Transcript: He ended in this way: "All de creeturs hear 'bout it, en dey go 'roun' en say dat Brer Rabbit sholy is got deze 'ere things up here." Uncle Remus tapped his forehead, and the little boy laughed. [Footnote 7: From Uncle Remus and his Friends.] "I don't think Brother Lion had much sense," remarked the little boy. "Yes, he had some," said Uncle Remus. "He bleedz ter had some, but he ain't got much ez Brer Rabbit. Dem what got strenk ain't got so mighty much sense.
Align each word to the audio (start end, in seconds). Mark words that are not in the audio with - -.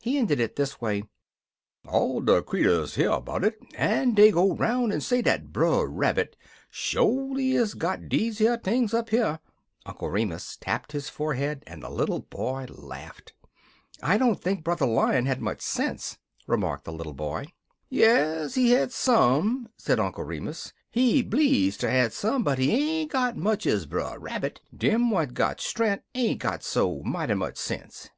He 0.00 0.18
ended 0.18 0.38
in 0.38 0.50
this 0.54 0.80
way: 0.80 1.02
"All 1.84 2.20
de 2.20 2.40
creeturs 2.42 2.94
hear 2.94 3.20
'bout 3.20 3.42
it, 3.42 3.58
en 3.74 4.14
dey 4.14 4.30
go 4.30 4.54
'roun' 4.54 4.92
en 4.92 5.00
say 5.00 5.20
dat 5.20 5.52
Brer 5.52 5.88
Rabbit 5.88 6.36
sholy 6.70 7.56
is 7.56 7.74
got 7.74 8.08
deze 8.08 8.40
'ere 8.40 8.56
things 8.56 8.94
up 8.94 9.08
here." 9.08 9.40
Uncle 9.84 10.10
Remus 10.10 10.56
tapped 10.58 10.92
his 10.92 11.08
forehead, 11.08 11.64
and 11.66 11.82
the 11.82 11.90
little 11.90 12.20
boy 12.20 12.66
laughed. 12.68 13.32
[Footnote 14.00 14.00
7: 14.00 14.00
From 14.00 14.06
Uncle 14.06 14.06
Remus 14.06 14.06
and 14.06 14.06
his 14.06 14.06
Friends.] 14.06 14.14
"I 14.14 14.18
don't 14.18 14.42
think 14.44 14.64
Brother 14.64 14.86
Lion 14.86 15.26
had 15.26 15.42
much 15.42 15.60
sense," 15.60 16.18
remarked 16.46 16.84
the 16.84 16.92
little 16.92 17.12
boy. 17.12 17.46
"Yes, 17.90 18.54
he 18.54 18.70
had 18.70 18.92
some," 18.92 19.70
said 19.76 19.98
Uncle 19.98 20.22
Remus. 20.22 20.72
"He 20.92 21.20
bleedz 21.24 21.76
ter 21.78 21.88
had 21.88 22.12
some, 22.12 22.44
but 22.44 22.60
he 22.60 22.70
ain't 23.00 23.10
got 23.10 23.36
much 23.36 23.66
ez 23.66 23.86
Brer 23.86 24.20
Rabbit. 24.20 24.60
Dem 24.72 25.10
what 25.10 25.34
got 25.34 25.58
strenk 25.58 26.02
ain't 26.14 26.38
got 26.38 26.62
so 26.62 27.02
mighty 27.02 27.34
much 27.34 27.56
sense. 27.56 28.08